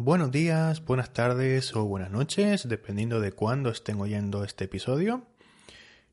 Buenos 0.00 0.30
días, 0.30 0.84
buenas 0.84 1.12
tardes 1.12 1.74
o 1.74 1.84
buenas 1.84 2.12
noches, 2.12 2.68
dependiendo 2.68 3.18
de 3.18 3.32
cuándo 3.32 3.68
estén 3.68 4.00
oyendo 4.00 4.44
este 4.44 4.66
episodio. 4.66 5.26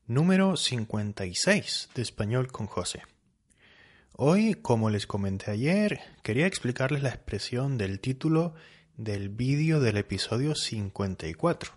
Número 0.08 0.56
56 0.56 1.90
de 1.94 2.02
Español 2.02 2.48
con 2.50 2.66
José. 2.66 3.02
Hoy, 4.12 4.54
como 4.54 4.90
les 4.90 5.06
comenté 5.06 5.52
ayer, 5.52 6.00
quería 6.24 6.48
explicarles 6.48 7.04
la 7.04 7.10
expresión 7.10 7.78
del 7.78 8.00
título 8.00 8.54
del 8.96 9.28
vídeo 9.28 9.78
del 9.78 9.98
episodio 9.98 10.56
54. 10.56 11.72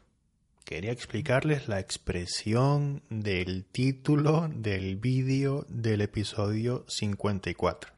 Quería 0.66 0.92
explicarles 0.92 1.68
la 1.68 1.80
expresión 1.80 3.04
del 3.12 3.66
título 3.66 4.50
del 4.52 4.96
vídeo 4.96 5.64
del 5.70 6.02
episodio 6.02 6.86
54, 6.88 7.92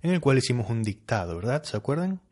en 0.00 0.10
el 0.10 0.22
cual 0.22 0.38
hicimos 0.38 0.70
un 0.70 0.82
dictado, 0.82 1.36
¿verdad? 1.36 1.64
¿Se 1.64 1.76
acuerdan? 1.76 2.22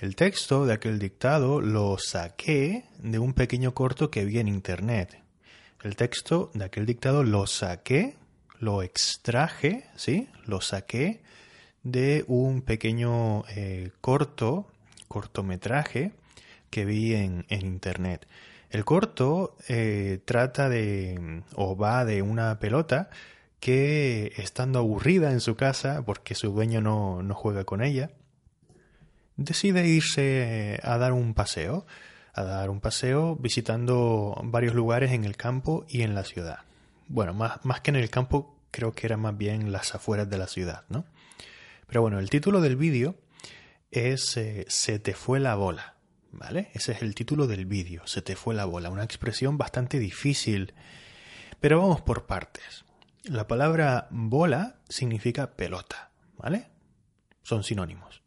El 0.00 0.16
texto 0.16 0.64
de 0.64 0.72
aquel 0.72 0.98
dictado 0.98 1.60
lo 1.60 1.98
saqué 1.98 2.84
de 3.00 3.18
un 3.18 3.34
pequeño 3.34 3.74
corto 3.74 4.10
que 4.10 4.24
vi 4.24 4.38
en 4.38 4.48
internet. 4.48 5.20
El 5.82 5.94
texto 5.94 6.50
de 6.54 6.64
aquel 6.64 6.86
dictado 6.86 7.22
lo 7.22 7.46
saqué, 7.46 8.16
lo 8.60 8.82
extraje, 8.82 9.84
¿sí? 9.96 10.30
Lo 10.46 10.62
saqué 10.62 11.20
de 11.82 12.24
un 12.28 12.62
pequeño 12.62 13.44
eh, 13.50 13.90
corto, 14.00 14.68
cortometraje 15.06 16.12
que 16.70 16.86
vi 16.86 17.14
en, 17.14 17.44
internet. 17.50 18.26
El 18.70 18.86
corto 18.86 19.54
eh, 19.68 20.18
trata 20.24 20.70
de, 20.70 21.42
o 21.56 21.76
va 21.76 22.06
de 22.06 22.22
una 22.22 22.58
pelota 22.58 23.10
que 23.60 24.32
estando 24.38 24.78
aburrida 24.78 25.30
en 25.30 25.40
su 25.40 25.56
casa 25.56 26.02
porque 26.06 26.34
su 26.34 26.52
dueño 26.52 26.80
no, 26.80 27.22
no 27.22 27.34
juega 27.34 27.64
con 27.64 27.82
ella, 27.82 28.10
decide 29.40 29.88
irse 29.88 30.78
a 30.82 30.98
dar 30.98 31.12
un 31.12 31.34
paseo, 31.34 31.86
a 32.34 32.42
dar 32.42 32.70
un 32.70 32.80
paseo 32.80 33.36
visitando 33.36 34.38
varios 34.44 34.74
lugares 34.74 35.12
en 35.12 35.24
el 35.24 35.36
campo 35.36 35.86
y 35.88 36.02
en 36.02 36.14
la 36.14 36.24
ciudad. 36.24 36.60
Bueno, 37.08 37.34
más, 37.34 37.64
más 37.64 37.80
que 37.80 37.90
en 37.90 37.96
el 37.96 38.10
campo, 38.10 38.56
creo 38.70 38.92
que 38.92 39.06
era 39.06 39.16
más 39.16 39.36
bien 39.36 39.72
las 39.72 39.94
afueras 39.94 40.28
de 40.28 40.38
la 40.38 40.46
ciudad, 40.46 40.84
¿no? 40.88 41.06
Pero 41.86 42.02
bueno, 42.02 42.20
el 42.20 42.30
título 42.30 42.60
del 42.60 42.76
vídeo 42.76 43.16
es 43.90 44.36
eh, 44.36 44.66
Se 44.68 44.98
te 44.98 45.14
fue 45.14 45.40
la 45.40 45.56
bola. 45.56 45.96
¿Vale? 46.32 46.70
Ese 46.74 46.92
es 46.92 47.02
el 47.02 47.16
título 47.16 47.48
del 47.48 47.66
vídeo, 47.66 48.06
se 48.06 48.22
te 48.22 48.36
fue 48.36 48.54
la 48.54 48.64
bola, 48.64 48.88
una 48.88 49.02
expresión 49.02 49.58
bastante 49.58 49.98
difícil. 49.98 50.74
Pero 51.58 51.80
vamos 51.80 52.02
por 52.02 52.26
partes. 52.26 52.84
La 53.24 53.48
palabra 53.48 54.06
bola 54.10 54.76
significa 54.88 55.56
pelota, 55.56 56.12
¿vale? 56.36 56.68
Son 57.42 57.64
sinónimos. 57.64 58.22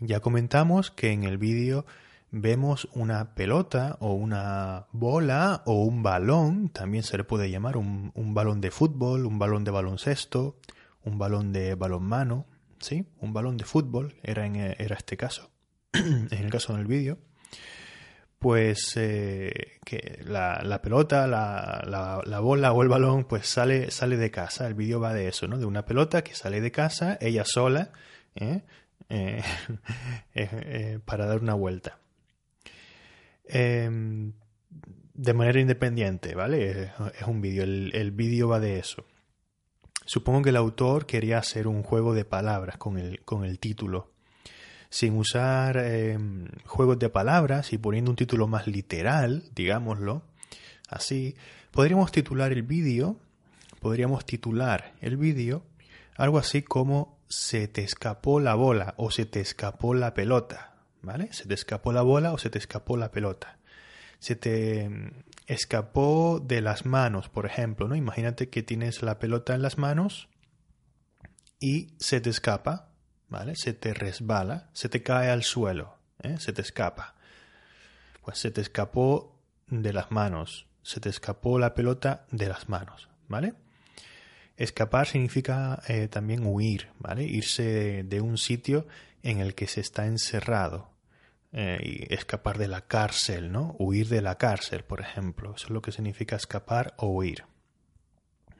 Ya 0.00 0.20
comentamos 0.20 0.90
que 0.90 1.12
en 1.12 1.24
el 1.24 1.38
vídeo 1.38 1.86
vemos 2.30 2.88
una 2.94 3.34
pelota 3.34 3.96
o 4.00 4.12
una 4.12 4.86
bola 4.90 5.62
o 5.66 5.84
un 5.84 6.02
balón, 6.02 6.68
también 6.68 7.04
se 7.04 7.16
le 7.16 7.22
puede 7.22 7.48
llamar 7.48 7.76
un, 7.76 8.12
balón 8.34 8.60
de 8.60 8.72
fútbol, 8.72 9.24
un 9.24 9.38
balón 9.38 9.62
de 9.62 9.70
baloncesto, 9.70 10.58
un 11.04 11.16
balón 11.16 11.52
de 11.52 11.76
balonmano, 11.76 12.46
¿sí? 12.80 13.06
Un 13.20 13.32
balón 13.32 13.56
de 13.56 13.64
fútbol 13.64 14.16
era, 14.24 14.46
en, 14.46 14.56
era 14.56 14.96
este 14.96 15.16
caso. 15.16 15.50
en 15.92 16.32
el 16.32 16.50
caso 16.50 16.74
del 16.76 16.86
vídeo, 16.86 17.18
pues 18.40 18.94
eh, 18.96 19.78
que 19.84 20.20
la, 20.26 20.80
pelota, 20.82 21.28
la, 21.28 22.20
la, 22.26 22.40
bola 22.40 22.72
o 22.72 22.82
el 22.82 22.88
balón, 22.88 23.24
pues 23.24 23.46
sale, 23.46 23.92
sale 23.92 24.16
de 24.16 24.32
casa. 24.32 24.66
El 24.66 24.74
vídeo 24.74 24.98
va 24.98 25.14
de 25.14 25.28
eso, 25.28 25.46
¿no? 25.46 25.56
De 25.56 25.66
una 25.66 25.86
pelota 25.86 26.24
que 26.24 26.34
sale 26.34 26.60
de 26.60 26.72
casa, 26.72 27.16
ella 27.20 27.44
sola, 27.46 27.92
¿eh? 28.34 28.64
Eh, 30.36 30.98
para 31.04 31.26
dar 31.26 31.40
una 31.40 31.54
vuelta. 31.54 31.98
Em, 33.44 34.32
de 35.14 35.34
manera 35.34 35.60
independiente, 35.60 36.34
¿vale? 36.34 36.90
Es 37.20 37.26
un 37.26 37.40
vídeo, 37.40 37.62
el, 37.62 37.92
el 37.94 38.10
vídeo 38.10 38.48
va 38.48 38.58
de 38.58 38.80
eso. 38.80 39.06
Supongo 40.04 40.42
que 40.42 40.50
el 40.50 40.56
autor 40.56 41.06
quería 41.06 41.38
hacer 41.38 41.68
un 41.68 41.84
juego 41.84 42.14
de 42.14 42.24
palabras 42.24 42.76
con 42.76 42.98
el, 42.98 43.20
con 43.24 43.44
el 43.44 43.60
título 43.60 44.14
sin 44.90 45.16
usar 45.16 45.76
em, 45.78 46.46
juegos 46.66 47.00
de 47.00 47.08
palabras 47.08 47.72
y 47.72 47.78
poniendo 47.78 48.12
un 48.12 48.16
título 48.16 48.46
más 48.46 48.68
literal, 48.68 49.42
digámoslo, 49.52 50.22
así, 50.88 51.34
podríamos 51.72 52.12
titular 52.12 52.52
el 52.52 52.62
vídeo, 52.62 53.16
podríamos 53.80 54.24
titular 54.24 54.94
el 55.00 55.16
vídeo 55.16 55.64
algo 56.16 56.38
así 56.38 56.62
como 56.62 57.13
se 57.28 57.68
te 57.68 57.82
escapó 57.82 58.40
la 58.40 58.54
bola 58.54 58.94
o 58.96 59.10
se 59.10 59.26
te 59.26 59.40
escapó 59.40 59.94
la 59.94 60.14
pelota, 60.14 60.74
¿vale? 61.02 61.32
Se 61.32 61.46
te 61.46 61.54
escapó 61.54 61.92
la 61.92 62.02
bola 62.02 62.32
o 62.32 62.38
se 62.38 62.50
te 62.50 62.58
escapó 62.58 62.96
la 62.96 63.10
pelota. 63.10 63.58
Se 64.18 64.36
te 64.36 64.82
em, 64.82 65.10
escapó 65.46 66.40
de 66.42 66.60
las 66.60 66.86
manos, 66.86 67.28
por 67.28 67.46
ejemplo, 67.46 67.88
¿no? 67.88 67.96
Imagínate 67.96 68.48
que 68.48 68.62
tienes 68.62 69.02
la 69.02 69.18
pelota 69.18 69.54
en 69.54 69.62
las 69.62 69.78
manos 69.78 70.28
y 71.60 71.94
se 71.98 72.20
te 72.20 72.30
escapa, 72.30 72.90
¿vale? 73.28 73.56
Se 73.56 73.72
te 73.72 73.94
resbala, 73.94 74.70
se 74.72 74.88
te 74.88 75.02
cae 75.02 75.30
al 75.30 75.42
suelo, 75.42 75.98
¿eh? 76.22 76.36
se 76.38 76.52
te 76.52 76.62
escapa. 76.62 77.14
Pues 78.22 78.38
se 78.38 78.50
te 78.50 78.60
escapó 78.60 79.38
de 79.66 79.92
las 79.92 80.10
manos, 80.10 80.66
se 80.82 81.00
te 81.00 81.08
escapó 81.08 81.58
la 81.58 81.74
pelota 81.74 82.26
de 82.30 82.48
las 82.48 82.68
manos, 82.68 83.08
¿vale? 83.28 83.54
Escapar 84.56 85.06
significa 85.06 85.82
eh, 85.88 86.08
también 86.08 86.46
huir, 86.46 86.88
¿vale? 86.98 87.24
Irse 87.24 88.04
de, 88.04 88.20
un 88.20 88.38
sitio 88.38 88.86
en 89.22 89.40
el 89.40 89.54
que 89.54 89.66
se 89.66 89.80
está 89.80 90.06
encerrado. 90.06 90.90
Eh, 91.52 91.78
y 92.08 92.14
escapar 92.14 92.58
de 92.58 92.66
la 92.66 92.82
cárcel, 92.82 93.52
¿no? 93.52 93.76
Huir 93.78 94.08
de 94.08 94.22
la 94.22 94.38
cárcel, 94.38 94.84
por 94.84 95.00
ejemplo. 95.00 95.54
Eso 95.54 95.66
es 95.66 95.70
lo 95.70 95.82
que 95.82 95.92
significa 95.92 96.36
escapar 96.36 96.94
o 96.96 97.08
huir. 97.08 97.44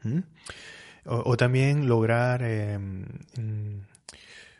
¿Mm? 0.02 0.20
O, 1.06 1.36
también 1.36 1.86
lograr 1.86 2.42
em, 2.42 3.04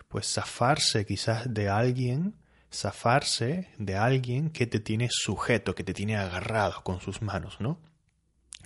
pues 0.09 0.33
zafarse 0.33 1.07
quizás 1.07 1.53
de 1.53 1.69
alguien, 1.69 2.35
zafarse 2.73 3.69
de 3.79 3.97
alguien 3.97 4.51
que 4.51 4.67
te 4.67 4.79
tiene 4.79 5.09
sujeto, 5.11 5.75
que 5.75 5.85
te 5.85 5.95
tiene 5.95 6.17
agarrado 6.17 6.83
con 6.83 7.01
sus 7.01 7.23
manos, 7.23 7.61
¿no? 7.61 7.79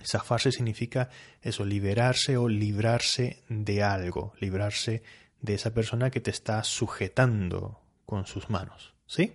Zafarse 0.05 0.51
significa 0.51 1.09
eso, 1.41 1.65
liberarse 1.65 2.37
o 2.37 2.47
librarse 2.47 3.43
de 3.49 3.83
algo, 3.83 4.33
librarse 4.39 5.03
de 5.41 5.53
esa 5.53 5.73
persona 5.73 6.09
que 6.09 6.19
te 6.19 6.31
está 6.31 6.63
sujetando 6.63 7.81
con 8.05 8.25
sus 8.25 8.49
manos, 8.49 8.93
¿sí? 9.05 9.33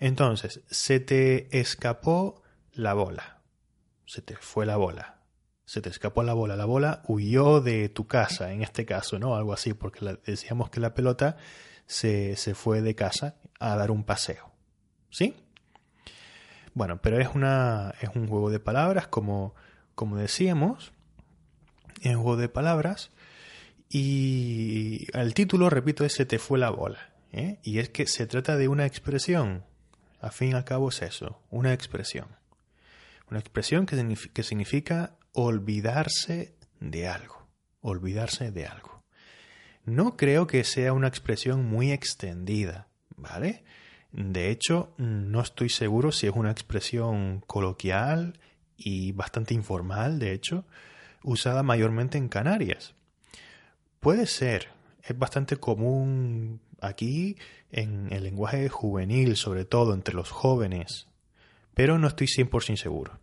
Entonces, 0.00 0.60
se 0.70 1.00
te 1.00 1.58
escapó 1.58 2.42
la 2.72 2.94
bola, 2.94 3.40
se 4.06 4.22
te 4.22 4.36
fue 4.36 4.64
la 4.64 4.76
bola, 4.76 5.18
se 5.64 5.82
te 5.82 5.90
escapó 5.90 6.22
la 6.22 6.32
bola. 6.32 6.56
La 6.56 6.64
bola 6.64 7.02
huyó 7.06 7.60
de 7.60 7.88
tu 7.88 8.06
casa, 8.06 8.52
en 8.52 8.62
este 8.62 8.86
caso, 8.86 9.18
¿no? 9.18 9.36
Algo 9.36 9.52
así, 9.52 9.74
porque 9.74 10.18
decíamos 10.24 10.70
que 10.70 10.80
la 10.80 10.94
pelota 10.94 11.36
se, 11.86 12.36
se, 12.36 12.54
fue 12.54 12.80
de 12.80 12.94
casa 12.94 13.36
a 13.58 13.76
dar 13.76 13.90
un 13.90 14.04
paseo. 14.04 14.52
¿Sí? 15.10 15.34
Bueno, 16.78 17.02
pero 17.02 17.18
es, 17.18 17.34
una, 17.34 17.92
es 18.00 18.10
un 18.14 18.28
juego 18.28 18.50
de 18.50 18.60
palabras, 18.60 19.08
como, 19.08 19.52
como 19.96 20.16
decíamos. 20.16 20.92
Es 22.02 22.14
un 22.14 22.22
juego 22.22 22.36
de 22.36 22.48
palabras. 22.48 23.10
Y 23.88 25.08
el 25.12 25.34
título, 25.34 25.70
repito, 25.70 26.04
es 26.04 26.12
Se 26.12 26.24
te 26.24 26.38
fue 26.38 26.56
la 26.56 26.70
bola. 26.70 27.14
¿eh? 27.32 27.58
Y 27.64 27.80
es 27.80 27.88
que 27.88 28.06
se 28.06 28.28
trata 28.28 28.56
de 28.56 28.68
una 28.68 28.86
expresión. 28.86 29.64
A 30.20 30.30
fin 30.30 30.50
y 30.50 30.52
al 30.52 30.64
cabo 30.64 30.90
es 30.90 31.02
eso, 31.02 31.42
una 31.50 31.72
expresión. 31.72 32.28
Una 33.28 33.40
expresión 33.40 33.84
que, 33.84 34.16
que 34.32 34.42
significa 34.44 35.16
olvidarse 35.32 36.54
de 36.78 37.08
algo, 37.08 37.48
olvidarse 37.80 38.52
de 38.52 38.66
algo. 38.66 39.02
No 39.84 40.16
creo 40.16 40.46
que 40.46 40.62
sea 40.62 40.92
una 40.92 41.08
expresión 41.08 41.64
muy 41.64 41.90
extendida, 41.90 42.86
¿vale? 43.16 43.64
De 44.12 44.50
hecho, 44.50 44.92
no 44.96 45.40
estoy 45.40 45.68
seguro 45.68 46.12
si 46.12 46.26
es 46.26 46.32
una 46.34 46.50
expresión 46.50 47.42
coloquial 47.46 48.38
y 48.76 49.12
bastante 49.12 49.54
informal, 49.54 50.18
de 50.18 50.32
hecho, 50.32 50.64
usada 51.22 51.62
mayormente 51.62 52.16
en 52.16 52.28
Canarias. 52.28 52.94
Puede 54.00 54.26
ser, 54.26 54.68
es 55.02 55.18
bastante 55.18 55.56
común 55.56 56.60
aquí 56.80 57.36
en 57.70 58.12
el 58.12 58.22
lenguaje 58.24 58.68
juvenil, 58.68 59.36
sobre 59.36 59.64
todo 59.64 59.92
entre 59.92 60.14
los 60.14 60.30
jóvenes, 60.30 61.08
pero 61.74 61.98
no 61.98 62.08
estoy 62.08 62.28
100% 62.28 62.76
seguro. 62.76 63.18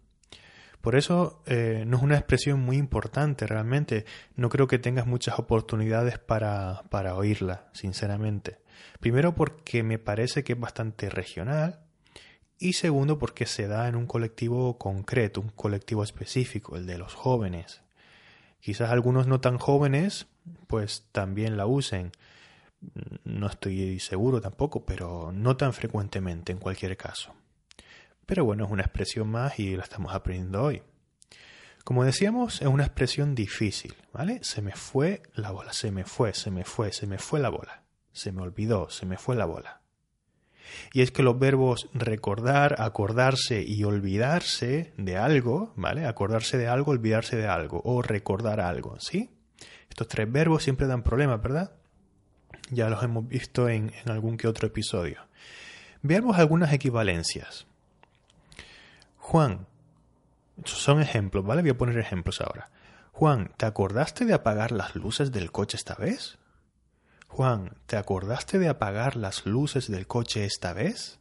Por 0.85 0.95
eso 0.95 1.41
eh, 1.47 1.83
no 1.87 1.97
es 1.97 2.03
una 2.03 2.15
expresión 2.15 2.59
muy 2.59 2.77
importante 2.77 3.47
realmente. 3.47 4.05
No 4.35 4.49
creo 4.49 4.67
que 4.67 4.77
tengas 4.77 5.07
muchas 5.07 5.39
oportunidades 5.39 6.19
para, 6.19 6.83
para 6.91 7.15
oírla, 7.15 7.69
sinceramente. 7.73 8.59
Primero 8.99 9.33
porque 9.33 9.81
me 9.81 9.97
parece 9.97 10.43
que 10.43 10.53
es 10.53 10.59
bastante 10.59 11.09
regional 11.09 11.79
y 12.59 12.73
segundo 12.73 13.17
porque 13.17 13.47
se 13.47 13.67
da 13.67 13.87
en 13.87 13.95
un 13.95 14.05
colectivo 14.05 14.77
concreto, 14.77 15.41
un 15.41 15.49
colectivo 15.49 16.03
específico, 16.03 16.77
el 16.77 16.85
de 16.85 16.99
los 16.99 17.15
jóvenes. 17.15 17.81
Quizás 18.59 18.91
algunos 18.91 19.25
no 19.25 19.41
tan 19.41 19.57
jóvenes 19.57 20.27
pues 20.67 21.07
también 21.11 21.57
la 21.57 21.65
usen, 21.65 22.11
No 23.23 23.47
estoy 23.47 23.99
seguro 23.99 24.39
tampoco, 24.39 24.85
pero 24.85 25.31
no 25.31 25.57
tan 25.57 25.73
frecuentemente 25.73 26.51
en 26.51 26.59
cualquier 26.59 26.95
caso. 26.95 27.33
Pero 28.25 28.45
bueno, 28.45 28.66
es 28.66 28.72
una 28.72 28.83
expresión 28.83 29.30
más 29.30 29.60
y 29.60 29.75
la 29.75 29.83
estamos 29.83 30.13
aprendiendo 30.13 30.63
hoy. 30.63 30.81
Como 31.83 32.04
decíamos, 32.04 32.62
es 32.62 32.68
una 32.68 32.86
expresión 32.86 33.36
difícil, 33.36 33.94
¿vale? 34.12 34.39
Se 34.42 34.63
me 34.63 34.72
fue 34.72 35.22
la 35.36 35.51
bola, 35.51 35.72
se 35.72 35.92
me 35.92 36.04
fue, 36.04 36.33
se 36.33 36.50
me 36.50 36.63
fue, 36.63 36.92
se 36.92 37.06
me 37.06 37.19
fue 37.19 37.39
la 37.39 37.50
bola. 37.50 37.83
Se 38.12 38.31
me 38.31 38.42
olvidó, 38.42 38.89
se 38.89 39.06
me 39.06 39.18
fue 39.18 39.36
la 39.36 39.45
bola. 39.45 39.81
Y 40.94 41.04
es 41.04 41.12
que 41.12 41.22
los 41.22 41.38
verbos 41.38 41.89
recordar, 41.94 42.81
acordarse 42.81 43.62
y 43.62 43.83
olvidarse 43.83 44.94
de 44.98 45.18
algo, 45.18 45.74
¿vale? 45.75 46.07
Acordarse 46.07 46.57
de 46.57 46.68
algo, 46.68 46.92
olvidarse 46.92 47.36
de 47.36 47.48
algo 47.48 47.81
o 47.86 48.01
recordar 48.01 48.60
algo, 48.60 49.00
¿sí? 49.00 49.30
Estos 49.88 50.07
tres 50.07 50.31
verbos 50.31 50.63
siempre 50.63 50.88
dan 50.88 51.04
problemas, 51.04 51.39
¿verdad? 51.39 51.74
Ya 52.72 52.89
los 52.89 53.04
hemos 53.04 53.27
visto 53.27 53.69
en, 53.69 53.94
en 54.04 54.12
algún 54.12 54.38
que 54.38 54.48
otro 54.48 54.68
episodio. 54.68 55.22
Veamos 56.01 56.39
algunas 56.39 56.74
equivalencias. 56.74 57.68
Juan, 59.25 59.66
son 60.66 61.01
ejemplos, 61.01 61.44
¿vale? 61.44 61.63
Voy 61.63 61.72
a 61.72 61.77
poner 61.77 61.98
ejemplos 61.98 62.42
ahora. 62.42 62.69
Juan, 63.12 63.51
¿te 63.57 63.66
acordaste 63.66 64.24
de 64.24 64.36
apagar 64.36 64.72
las 64.72 64.95
luces 64.95 65.31
del 65.31 65.51
coche 65.51 65.77
esta 65.77 65.95
vez? 65.95 66.38
Juan, 67.27 67.75
¿te 67.88 67.98
acordaste 67.98 68.60
de 68.60 68.69
apagar 68.69 69.16
las 69.16 69.48
luces 69.48 69.89
del 69.89 70.06
coche 70.06 70.45
esta 70.45 70.74
vez? 70.74 71.18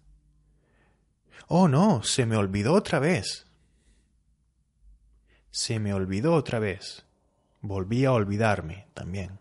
Oh, 1.49 1.67
no, 1.67 2.03
se 2.03 2.27
me 2.27 2.37
olvidó 2.37 2.75
otra 2.75 2.99
vez. 2.99 3.47
Se 5.51 5.81
me 5.81 5.95
olvidó 5.95 6.35
otra 6.35 6.59
vez. 6.59 7.07
Volví 7.63 8.05
a 8.05 8.13
olvidarme 8.13 8.87
también. 8.93 9.39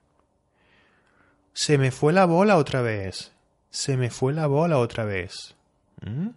Se 1.51 1.77
me 1.77 1.92
fue 1.92 2.13
la 2.13 2.25
bola 2.25 2.56
otra 2.56 2.81
vez. 2.81 3.33
Se 3.69 3.98
me 3.98 4.10
fue 4.10 4.31
la 4.31 4.48
bola 4.48 4.77
otra 4.77 5.04
vez. 5.04 5.54
¿Mm? 6.01 6.30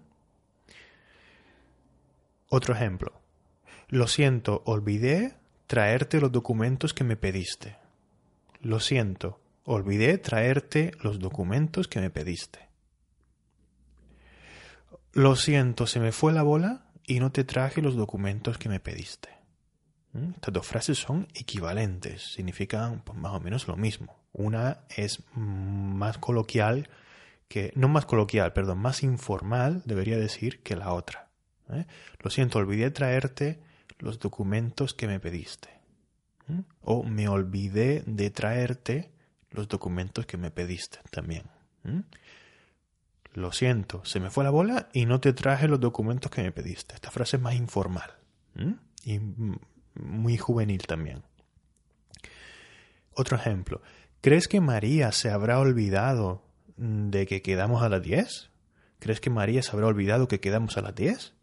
Otro 2.48 2.74
ejemplo. 2.74 3.12
Lo 3.88 4.06
siento, 4.06 4.62
olvidé 4.64 5.34
traerte 5.66 6.20
los 6.20 6.32
documentos 6.32 6.94
que 6.94 7.04
me 7.04 7.16
pediste. 7.16 7.76
Lo 8.60 8.80
siento, 8.80 9.40
olvidé 9.64 10.18
traerte 10.18 10.92
los 11.00 11.18
documentos 11.18 11.88
que 11.88 12.00
me 12.00 12.10
pediste. 12.10 12.66
Lo 15.12 15.34
siento, 15.34 15.86
se 15.86 16.00
me 16.00 16.12
fue 16.12 16.32
la 16.32 16.42
bola 16.42 16.86
y 17.06 17.20
no 17.20 17.32
te 17.32 17.44
traje 17.44 17.80
los 17.80 17.96
documentos 17.96 18.58
que 18.58 18.68
me 18.68 18.80
pediste. 18.80 19.30
¿Mm? 20.12 20.32
Estas 20.34 20.54
dos 20.54 20.66
frases 20.66 20.98
son 20.98 21.26
equivalentes, 21.34 22.34
significan 22.34 23.00
pues, 23.00 23.18
más 23.18 23.32
o 23.32 23.40
menos 23.40 23.66
lo 23.66 23.76
mismo. 23.76 24.18
Una 24.32 24.80
es 24.94 25.22
más 25.34 26.18
coloquial 26.18 26.88
que, 27.48 27.72
no 27.76 27.88
más 27.88 28.04
coloquial, 28.04 28.52
perdón, 28.52 28.78
más 28.78 29.02
informal, 29.02 29.82
debería 29.84 30.18
decir, 30.18 30.62
que 30.62 30.76
la 30.76 30.92
otra. 30.92 31.25
¿Eh? 31.70 31.86
Lo 32.20 32.30
siento, 32.30 32.58
olvidé 32.58 32.90
traerte 32.90 33.60
los 33.98 34.18
documentos 34.18 34.94
que 34.94 35.06
me 35.06 35.20
pediste. 35.20 35.70
O 36.80 37.02
me 37.02 37.28
olvidé 37.28 38.04
de 38.06 38.30
traerte 38.30 39.10
los 39.50 39.68
documentos 39.68 40.26
que 40.26 40.36
me 40.36 40.50
pediste 40.50 40.98
también. 41.10 41.44
Lo 43.32 43.52
siento, 43.52 44.04
se 44.04 44.20
me 44.20 44.30
fue 44.30 44.44
la 44.44 44.50
bola 44.50 44.88
y 44.92 45.06
no 45.06 45.20
te 45.20 45.32
traje 45.32 45.66
los 45.68 45.80
documentos 45.80 46.30
que 46.30 46.42
me 46.42 46.52
pediste. 46.52 46.94
Esta 46.94 47.10
frase 47.10 47.36
es 47.36 47.42
más 47.42 47.54
informal 47.54 48.14
y 49.04 49.20
muy 49.94 50.36
juvenil 50.36 50.86
también. 50.86 51.22
Otro 53.12 53.36
ejemplo. 53.36 53.82
¿Crees 54.20 54.48
que 54.48 54.60
María 54.60 55.12
se 55.12 55.30
habrá 55.30 55.58
olvidado 55.58 56.42
de 56.76 57.26
que 57.26 57.42
quedamos 57.42 57.82
a 57.82 57.88
las 57.88 58.02
10? 58.02 58.50
¿Crees 58.98 59.20
que 59.20 59.30
María 59.30 59.62
se 59.62 59.70
habrá 59.72 59.86
olvidado 59.86 60.28
que 60.28 60.40
quedamos 60.40 60.76
a 60.76 60.82
las 60.82 60.94
10? 60.94 61.35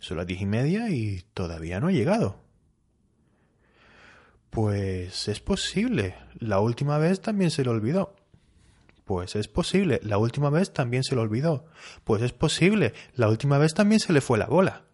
Son 0.00 0.16
las 0.16 0.26
diez 0.26 0.40
y 0.40 0.46
media 0.46 0.90
y 0.90 1.24
todavía 1.34 1.80
no 1.80 1.88
ha 1.88 1.92
llegado. 1.92 2.40
Pues 4.50 5.28
es 5.28 5.40
posible. 5.40 6.14
La 6.38 6.60
última 6.60 6.98
vez 6.98 7.20
también 7.20 7.50
se 7.50 7.62
le 7.62 7.70
olvidó. 7.70 8.16
Pues 9.04 9.36
es 9.36 9.48
posible. 9.48 10.00
La 10.02 10.18
última 10.18 10.50
vez 10.50 10.72
también 10.72 11.04
se 11.04 11.14
le 11.14 11.20
olvidó. 11.20 11.66
Pues 12.04 12.22
es 12.22 12.32
posible. 12.32 12.94
La 13.14 13.28
última 13.28 13.58
vez 13.58 13.74
también 13.74 14.00
se 14.00 14.12
le 14.12 14.20
fue 14.20 14.38
la 14.38 14.46
bola. 14.46 14.84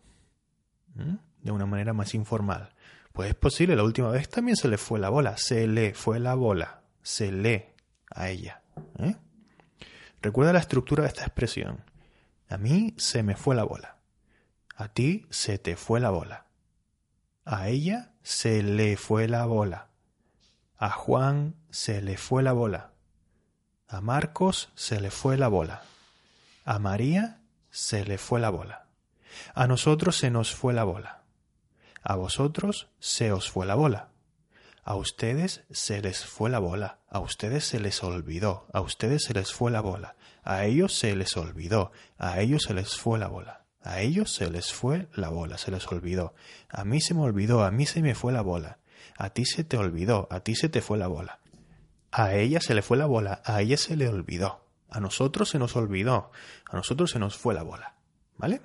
¿Mm? 0.95 1.17
De 1.43 1.53
una 1.53 1.67
manera 1.67 1.93
más 1.93 2.15
informal. 2.15 2.75
Pues 3.13 3.31
es 3.31 3.35
posible. 3.35 3.77
La 3.77 3.85
última 3.85 4.11
vez 4.11 4.29
también 4.29 4.57
se 4.57 4.69
le 4.69 4.79
fue 4.79 4.99
la 4.99 5.09
bola. 5.09 5.37
Se 5.37 5.67
le 5.67 5.95
fue 5.95 6.19
la 6.19 6.35
bola. 6.35 6.83
Se 7.03 7.31
le 7.31 7.75
a 8.11 8.29
ella. 8.29 8.63
¿eh? 8.99 9.17
Recuerda 10.23 10.53
la 10.53 10.61
estructura 10.61 11.03
de 11.03 11.09
esta 11.09 11.25
expresión. 11.25 11.85
A 12.49 12.57
mí 12.57 12.95
se 12.97 13.23
me 13.23 13.37
fue 13.37 13.55
la 13.55 13.65
bola. 13.65 13.94
A 14.77 14.89
ti 14.89 15.27
se 15.31 15.59
te 15.59 15.77
fue 15.77 16.01
la 16.01 16.11
bola. 16.11 16.47
A 17.45 17.69
ella 17.69 18.13
se 18.23 18.63
le 18.63 18.97
fue 18.97 19.29
la 19.29 19.47
bola. 19.47 19.89
A 20.77 20.91
Juan 20.91 21.55
se 21.71 22.03
le 22.03 22.17
fue 22.17 22.43
la 22.43 22.53
bola. 22.53 22.93
A 23.89 24.01
Marcos 24.01 24.71
se 24.75 25.01
le 25.01 25.11
fue 25.11 25.37
la 25.37 25.49
bola. 25.49 25.85
A 26.65 26.79
María 26.79 27.41
se 27.71 28.05
le 28.05 28.19
fue 28.19 28.41
la 28.41 28.51
bola. 28.51 28.87
A 29.55 29.67
nosotros 29.67 30.17
se 30.17 30.31
nos 30.31 30.55
fue 30.55 30.73
la 30.73 30.85
bola. 30.85 31.23
A 32.03 32.17
vosotros 32.17 32.89
se 32.99 33.33
os 33.33 33.51
fue 33.51 33.67
la 33.67 33.75
bola. 33.75 34.09
A 34.83 34.97
ustedes 34.97 35.65
se 35.71 36.03
les 36.03 36.25
fue 36.25 36.51
la 36.51 36.59
bola. 36.59 36.99
A 37.09 37.21
ustedes 37.21 37.65
se 37.65 37.81
les 37.81 38.03
olvidó. 38.03 38.67
A 38.73 38.81
ustedes 38.81 39.25
se 39.25 39.35
les 39.35 39.53
fue 39.53 39.71
la 39.71 39.81
bola. 39.81 40.17
A 40.43 40.65
ellos 40.65 40.95
se 40.95 41.15
les 41.15 41.37
olvidó. 41.37 41.93
A 42.19 42.41
ellos 42.41 42.65
se 42.65 42.75
les 42.75 42.97
fue 42.97 43.19
la 43.19 43.29
bola. 43.29 43.64
A 43.85 44.01
ellos 44.01 44.33
se 44.33 44.51
les 44.51 44.73
fue 44.73 45.09
la 45.15 45.29
bola, 45.29 45.59
se 45.59 45.71
les 45.71 45.87
olvidó. 45.93 46.35
A 46.71 46.85
mí 46.85 47.03
se 47.03 47.13
me 47.13 47.21
olvidó, 47.21 47.63
a 47.65 47.71
mí 47.71 47.85
se 47.85 48.01
me 48.01 48.15
fue 48.15 48.33
la 48.33 48.41
bola. 48.41 48.79
A 49.19 49.31
ti 49.31 49.45
se 49.45 49.63
te 49.63 49.77
olvidó, 49.77 50.27
a 50.31 50.41
ti 50.41 50.55
se 50.55 50.71
te 50.71 50.81
fue 50.81 50.97
la 50.97 51.07
bola. 51.07 51.39
A 52.11 52.33
ella 52.35 52.61
se 52.61 52.75
le 52.75 52.81
fue 52.81 52.97
la 52.97 53.05
bola, 53.05 53.43
a 53.45 53.61
ella 53.61 53.77
se 53.77 53.95
le 53.95 54.09
olvidó. 54.09 54.65
A 54.89 55.01
nosotros 55.01 55.51
se 55.51 55.59
nos 55.59 55.77
olvidó, 55.77 56.31
a 56.71 56.77
nosotros 56.77 57.11
se 57.11 57.19
nos 57.19 57.37
fue 57.37 57.53
la 57.53 57.63
bola. 57.63 57.95
¿Vale? 58.39 58.63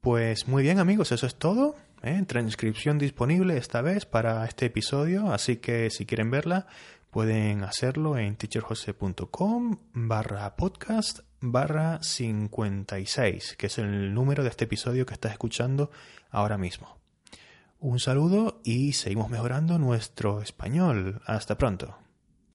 Pues 0.00 0.48
muy 0.48 0.64
bien 0.64 0.80
amigos, 0.80 1.12
eso 1.12 1.26
es 1.26 1.36
todo. 1.36 1.76
¿Eh? 2.06 2.24
Transcripción 2.26 2.98
disponible 2.98 3.56
esta 3.56 3.82
vez 3.82 4.06
para 4.06 4.44
este 4.44 4.66
episodio, 4.66 5.32
así 5.32 5.56
que 5.56 5.90
si 5.90 6.06
quieren 6.06 6.30
verla 6.30 6.66
pueden 7.10 7.62
hacerlo 7.64 8.18
en 8.18 8.36
teacherjose.com 8.36 9.78
barra 9.92 10.54
podcast 10.56 11.20
barra 11.40 11.98
56, 12.02 13.56
que 13.56 13.66
es 13.66 13.78
el 13.78 14.14
número 14.14 14.42
de 14.42 14.50
este 14.50 14.64
episodio 14.64 15.06
que 15.06 15.14
estás 15.14 15.32
escuchando 15.32 15.90
ahora 16.30 16.58
mismo. 16.58 16.98
Un 17.78 18.00
saludo 18.00 18.60
y 18.64 18.92
seguimos 18.92 19.30
mejorando 19.30 19.78
nuestro 19.78 20.40
español. 20.40 21.20
Hasta 21.26 21.58
pronto. 21.58 22.05